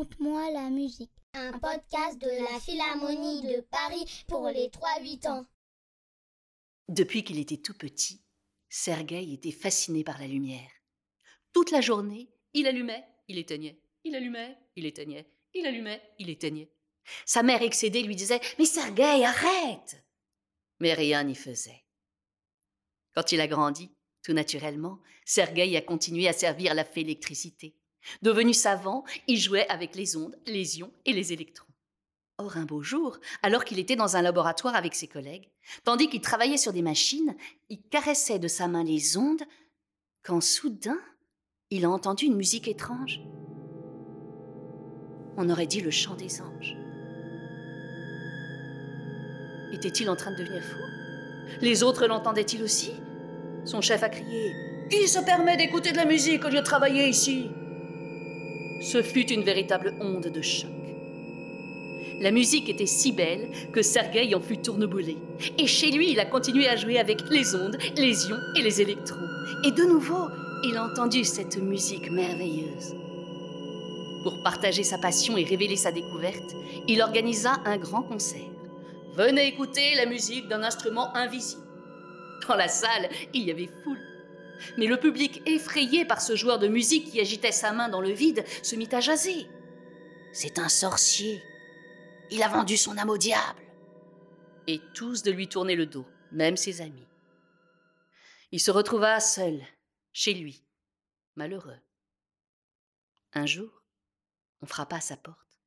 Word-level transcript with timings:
Raconte-moi 0.00 0.50
la 0.52 0.70
musique. 0.70 1.12
Un 1.34 1.58
podcast 1.58 2.18
de 2.18 2.30
la 2.30 2.58
Philharmonie 2.58 3.42
de 3.42 3.60
Paris 3.60 4.24
pour 4.26 4.48
les 4.48 4.68
3-8 4.68 5.28
ans. 5.28 5.46
Depuis 6.88 7.22
qu'il 7.22 7.38
était 7.38 7.58
tout 7.58 7.74
petit, 7.74 8.24
Sergueï 8.70 9.34
était 9.34 9.50
fasciné 9.50 10.02
par 10.02 10.18
la 10.18 10.26
lumière. 10.26 10.70
Toute 11.52 11.70
la 11.70 11.82
journée, 11.82 12.30
il 12.54 12.66
allumait, 12.66 13.04
il 13.28 13.36
éteignait, 13.36 13.78
il 14.04 14.14
allumait, 14.14 14.56
il 14.74 14.86
éteignait, 14.86 15.30
il 15.52 15.66
allumait, 15.66 16.02
il 16.18 16.30
éteignait. 16.30 16.72
Sa 17.26 17.42
mère 17.42 17.60
excédée 17.60 18.02
lui 18.02 18.16
disait 18.16 18.40
Mais 18.58 18.64
Sergueï, 18.64 19.22
arrête 19.22 20.02
Mais 20.78 20.94
rien 20.94 21.24
n'y 21.24 21.34
faisait. 21.34 21.84
Quand 23.14 23.32
il 23.32 23.40
a 23.42 23.48
grandi, 23.48 23.94
tout 24.22 24.32
naturellement, 24.32 25.02
Sergueï 25.26 25.76
a 25.76 25.82
continué 25.82 26.26
à 26.26 26.32
servir 26.32 26.72
la 26.72 26.86
fée 26.86 27.02
électricité. 27.02 27.76
Devenu 28.22 28.54
savant, 28.54 29.04
il 29.26 29.38
jouait 29.38 29.68
avec 29.68 29.94
les 29.94 30.16
ondes, 30.16 30.36
les 30.46 30.78
ions 30.78 30.92
et 31.04 31.12
les 31.12 31.32
électrons. 31.32 31.66
Or, 32.38 32.56
un 32.56 32.64
beau 32.64 32.82
jour, 32.82 33.18
alors 33.42 33.64
qu'il 33.64 33.78
était 33.78 33.96
dans 33.96 34.16
un 34.16 34.22
laboratoire 34.22 34.74
avec 34.74 34.94
ses 34.94 35.06
collègues, 35.06 35.50
tandis 35.84 36.08
qu'il 36.08 36.22
travaillait 36.22 36.56
sur 36.56 36.72
des 36.72 36.80
machines, 36.82 37.36
il 37.68 37.82
caressait 37.82 38.38
de 38.38 38.48
sa 38.48 38.66
main 38.66 38.82
les 38.82 39.18
ondes, 39.18 39.42
quand 40.22 40.40
soudain, 40.40 40.98
il 41.70 41.84
a 41.84 41.90
entendu 41.90 42.24
une 42.24 42.36
musique 42.36 42.66
étrange. 42.66 43.20
On 45.36 45.50
aurait 45.50 45.66
dit 45.66 45.80
le 45.80 45.90
chant 45.90 46.14
des 46.14 46.40
anges. 46.40 46.76
Était-il 49.72 50.10
en 50.10 50.16
train 50.16 50.32
de 50.32 50.36
devenir 50.36 50.62
fou? 50.62 50.78
Les 51.60 51.82
autres 51.82 52.06
l'entendaient-ils 52.06 52.62
aussi? 52.62 52.92
Son 53.64 53.80
chef 53.80 54.02
a 54.02 54.08
crié 54.08 54.54
Qui 54.90 55.06
se 55.06 55.18
permet 55.20 55.56
d'écouter 55.56 55.92
de 55.92 55.96
la 55.96 56.06
musique 56.06 56.44
au 56.44 56.48
lieu 56.48 56.60
de 56.60 56.64
travailler 56.64 57.08
ici 57.08 57.50
ce 58.80 59.02
fut 59.02 59.30
une 59.30 59.42
véritable 59.42 59.94
onde 60.00 60.28
de 60.28 60.42
choc. 60.42 60.70
La 62.20 62.30
musique 62.30 62.68
était 62.68 62.86
si 62.86 63.12
belle 63.12 63.48
que 63.72 63.80
Sergueï 63.80 64.34
en 64.34 64.40
fut 64.40 64.58
tourneboulé. 64.58 65.16
Et 65.58 65.66
chez 65.66 65.90
lui, 65.90 66.12
il 66.12 66.20
a 66.20 66.26
continué 66.26 66.68
à 66.68 66.76
jouer 66.76 66.98
avec 66.98 67.22
les 67.30 67.54
ondes, 67.54 67.78
les 67.96 68.26
ions 68.26 68.40
et 68.56 68.62
les 68.62 68.82
électrons. 68.82 69.26
Et 69.64 69.70
de 69.70 69.84
nouveau, 69.84 70.28
il 70.64 70.76
a 70.76 70.84
entendu 70.84 71.24
cette 71.24 71.56
musique 71.56 72.10
merveilleuse. 72.10 72.94
Pour 74.22 74.42
partager 74.42 74.82
sa 74.82 74.98
passion 74.98 75.38
et 75.38 75.44
révéler 75.44 75.76
sa 75.76 75.92
découverte, 75.92 76.54
il 76.88 77.00
organisa 77.00 77.56
un 77.64 77.78
grand 77.78 78.02
concert. 78.02 78.40
Venez 79.16 79.46
écouter 79.46 79.94
la 79.96 80.04
musique 80.04 80.46
d'un 80.48 80.62
instrument 80.62 81.14
invisible. 81.16 81.62
Dans 82.46 82.56
la 82.56 82.68
salle, 82.68 83.08
il 83.32 83.44
y 83.44 83.50
avait 83.50 83.70
foule. 83.82 84.09
Mais 84.76 84.86
le 84.86 84.98
public, 84.98 85.42
effrayé 85.46 86.04
par 86.04 86.20
ce 86.20 86.36
joueur 86.36 86.58
de 86.58 86.68
musique 86.68 87.10
qui 87.10 87.20
agitait 87.20 87.52
sa 87.52 87.72
main 87.72 87.88
dans 87.88 88.00
le 88.00 88.10
vide, 88.10 88.44
se 88.62 88.76
mit 88.76 88.88
à 88.92 89.00
jaser. 89.00 89.46
C'est 90.32 90.58
un 90.58 90.68
sorcier. 90.68 91.42
Il 92.30 92.42
a 92.42 92.48
vendu 92.48 92.76
son 92.76 92.96
âme 92.98 93.10
au 93.10 93.18
diable. 93.18 93.62
Et 94.66 94.80
tous 94.94 95.22
de 95.22 95.30
lui 95.30 95.48
tourner 95.48 95.74
le 95.74 95.86
dos, 95.86 96.06
même 96.32 96.56
ses 96.56 96.80
amis. 96.80 97.08
Il 98.52 98.60
se 98.60 98.70
retrouva 98.70 99.18
seul, 99.20 99.60
chez 100.12 100.34
lui, 100.34 100.64
malheureux. 101.36 101.78
Un 103.32 103.46
jour, 103.46 103.82
on 104.60 104.66
frappa 104.66 104.96
à 104.96 105.00
sa 105.00 105.16
porte. 105.16 105.58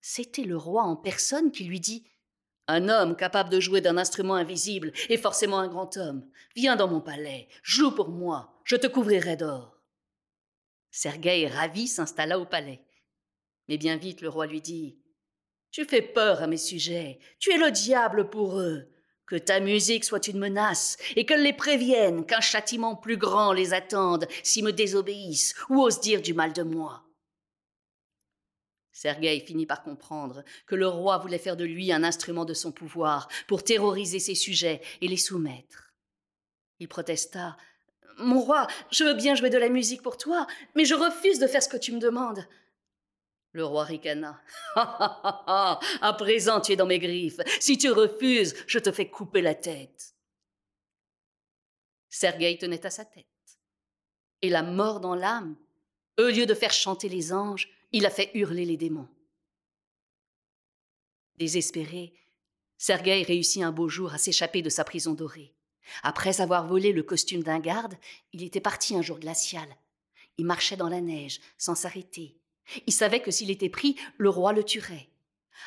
C'était 0.00 0.44
le 0.44 0.56
roi 0.56 0.82
en 0.82 0.96
personne 0.96 1.52
qui 1.52 1.64
lui 1.64 1.80
dit 1.80 2.04
un 2.70 2.88
homme 2.88 3.16
capable 3.16 3.50
de 3.50 3.60
jouer 3.60 3.80
d'un 3.80 3.96
instrument 3.96 4.34
invisible 4.34 4.92
est 5.08 5.16
forcément 5.16 5.58
un 5.58 5.68
grand 5.68 5.96
homme. 5.96 6.24
Viens 6.54 6.76
dans 6.76 6.88
mon 6.88 7.00
palais, 7.00 7.48
joue 7.62 7.90
pour 7.90 8.08
moi, 8.08 8.60
je 8.64 8.76
te 8.76 8.86
couvrirai 8.86 9.36
d'or. 9.36 9.76
Sergueï, 10.90 11.46
ravi, 11.46 11.88
s'installa 11.88 12.38
au 12.38 12.44
palais. 12.44 12.82
Mais 13.68 13.78
bien 13.78 13.96
vite 13.96 14.20
le 14.20 14.28
roi 14.28 14.46
lui 14.46 14.60
dit 14.60 14.98
Tu 15.70 15.84
fais 15.84 16.02
peur 16.02 16.42
à 16.42 16.46
mes 16.46 16.56
sujets, 16.56 17.18
tu 17.38 17.52
es 17.52 17.58
le 17.58 17.70
diable 17.70 18.30
pour 18.30 18.58
eux. 18.60 18.88
Que 19.26 19.36
ta 19.36 19.60
musique 19.60 20.04
soit 20.04 20.26
une 20.26 20.40
menace, 20.40 20.96
et 21.14 21.24
qu'elle 21.24 21.44
les 21.44 21.52
prévienne 21.52 22.26
qu'un 22.26 22.40
châtiment 22.40 22.96
plus 22.96 23.16
grand 23.16 23.52
les 23.52 23.72
attende 23.74 24.26
s'ils 24.42 24.64
me 24.64 24.72
désobéissent 24.72 25.54
ou 25.68 25.80
osent 25.80 26.00
dire 26.00 26.20
du 26.20 26.34
mal 26.34 26.52
de 26.52 26.64
moi. 26.64 27.04
Sergueï 29.00 29.40
finit 29.40 29.64
par 29.64 29.82
comprendre 29.82 30.44
que 30.66 30.74
le 30.74 30.86
roi 30.86 31.16
voulait 31.16 31.38
faire 31.38 31.56
de 31.56 31.64
lui 31.64 31.90
un 31.90 32.04
instrument 32.04 32.44
de 32.44 32.52
son 32.52 32.70
pouvoir 32.70 33.28
pour 33.48 33.64
terroriser 33.64 34.18
ses 34.18 34.34
sujets 34.34 34.82
et 35.00 35.08
les 35.08 35.16
soumettre. 35.16 35.94
Il 36.80 36.86
protesta. 36.86 37.56
Mon 38.18 38.42
roi, 38.42 38.66
je 38.90 39.04
veux 39.04 39.14
bien 39.14 39.34
jouer 39.34 39.48
de 39.48 39.56
la 39.56 39.70
musique 39.70 40.02
pour 40.02 40.18
toi, 40.18 40.46
mais 40.74 40.84
je 40.84 40.94
refuse 40.94 41.38
de 41.38 41.46
faire 41.46 41.62
ce 41.62 41.70
que 41.70 41.78
tu 41.78 41.92
me 41.92 41.98
demandes. 41.98 42.46
Le 43.52 43.64
roi 43.64 43.84
ricana. 43.84 44.38
à 44.76 46.14
présent 46.18 46.60
tu 46.60 46.72
es 46.72 46.76
dans 46.76 46.84
mes 46.84 46.98
griffes. 46.98 47.40
Si 47.58 47.78
tu 47.78 47.90
refuses, 47.90 48.54
je 48.66 48.78
te 48.78 48.92
fais 48.92 49.08
couper 49.08 49.40
la 49.40 49.54
tête. 49.54 50.14
Sergueï 52.10 52.58
tenait 52.58 52.84
à 52.84 52.90
sa 52.90 53.06
tête. 53.06 53.24
Et 54.42 54.50
la 54.50 54.62
mort 54.62 55.00
dans 55.00 55.14
l'âme, 55.14 55.56
au 56.18 56.28
lieu 56.28 56.44
de 56.44 56.52
faire 56.52 56.74
chanter 56.74 57.08
les 57.08 57.32
anges, 57.32 57.70
il 57.92 58.06
a 58.06 58.10
fait 58.10 58.30
hurler 58.34 58.64
les 58.64 58.76
démons. 58.76 59.08
Désespéré, 61.36 62.12
Sergueï 62.78 63.24
réussit 63.24 63.62
un 63.62 63.72
beau 63.72 63.88
jour 63.88 64.12
à 64.12 64.18
s'échapper 64.18 64.62
de 64.62 64.70
sa 64.70 64.84
prison 64.84 65.12
dorée. 65.12 65.54
Après 66.02 66.40
avoir 66.40 66.66
volé 66.66 66.92
le 66.92 67.02
costume 67.02 67.42
d'un 67.42 67.58
garde, 67.58 67.94
il 68.32 68.42
était 68.42 68.60
parti 68.60 68.94
un 68.94 69.02
jour 69.02 69.18
glacial. 69.18 69.68
Il 70.38 70.46
marchait 70.46 70.76
dans 70.76 70.88
la 70.88 71.00
neige, 71.00 71.40
sans 71.58 71.74
s'arrêter. 71.74 72.38
Il 72.86 72.92
savait 72.92 73.20
que 73.20 73.30
s'il 73.30 73.50
était 73.50 73.68
pris, 73.68 73.96
le 74.18 74.30
roi 74.30 74.52
le 74.52 74.64
tuerait. 74.64 75.08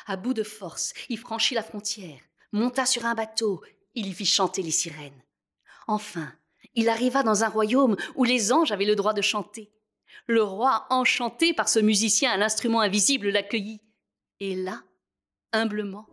À 0.06 0.16
bout 0.16 0.34
de 0.34 0.42
force, 0.42 0.92
il 1.08 1.18
franchit 1.18 1.54
la 1.54 1.62
frontière, 1.62 2.20
monta 2.52 2.86
sur 2.86 3.04
un 3.04 3.14
bateau, 3.14 3.62
il 3.94 4.08
y 4.08 4.12
fit 4.12 4.26
chanter 4.26 4.62
les 4.62 4.70
sirènes. 4.70 5.22
Enfin, 5.86 6.32
il 6.74 6.88
arriva 6.88 7.22
dans 7.22 7.44
un 7.44 7.48
royaume 7.48 7.96
où 8.16 8.24
les 8.24 8.52
anges 8.52 8.72
avaient 8.72 8.84
le 8.84 8.96
droit 8.96 9.12
de 9.12 9.22
chanter. 9.22 9.70
Le 10.26 10.42
roi, 10.42 10.86
enchanté 10.90 11.52
par 11.52 11.68
ce 11.68 11.78
musicien 11.78 12.30
à 12.30 12.36
l'instrument 12.36 12.80
invisible, 12.80 13.30
l'accueillit. 13.30 13.80
Et 14.40 14.54
là, 14.56 14.82
humblement, 15.52 16.06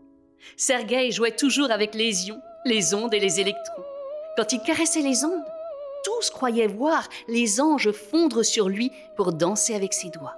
Sergueï 0.58 1.12
jouait 1.12 1.36
toujours 1.36 1.72
avec 1.72 1.96
les 1.96 2.28
ions, 2.28 2.42
les 2.66 2.94
ondes 2.94 3.14
et 3.14 3.20
les 3.20 3.40
électrons. 3.40 3.84
Quand 4.38 4.54
il 4.54 4.62
caressait 4.62 5.02
les 5.02 5.24
ondes, 5.24 5.44
tous 6.04 6.30
croyaient 6.30 6.68
voir 6.68 7.08
les 7.28 7.62
anges 7.62 7.92
fondre 7.92 8.44
sur 8.44 8.70
lui 8.70 8.92
pour 9.16 9.34
danser 9.34 9.76
avec 9.76 9.94
ses 9.94 10.10
doigts. 10.10 10.36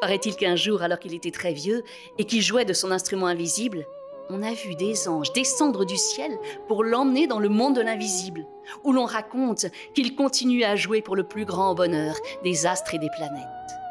Paraît-il 0.00 0.36
qu'un 0.36 0.56
jour, 0.56 0.82
alors 0.82 0.98
qu'il 0.98 1.14
était 1.14 1.30
très 1.30 1.52
vieux 1.52 1.82
et 2.18 2.24
qu'il 2.24 2.42
jouait 2.42 2.64
de 2.64 2.74
son 2.74 2.90
instrument 2.90 3.26
invisible, 3.26 3.86
on 4.30 4.42
a 4.42 4.52
vu 4.52 4.74
des 4.74 5.08
anges 5.08 5.32
descendre 5.32 5.84
du 5.84 5.96
ciel 5.96 6.32
pour 6.68 6.84
l'emmener 6.84 7.26
dans 7.26 7.38
le 7.38 7.48
monde 7.48 7.76
de 7.76 7.80
l'invisible, 7.80 8.46
où 8.84 8.92
l'on 8.92 9.04
raconte 9.04 9.66
qu'il 9.94 10.14
continue 10.14 10.64
à 10.64 10.76
jouer 10.76 11.02
pour 11.02 11.16
le 11.16 11.24
plus 11.24 11.44
grand 11.44 11.74
bonheur 11.74 12.16
des 12.42 12.66
astres 12.66 12.94
et 12.94 12.98
des 12.98 13.10
planètes. 13.10 13.85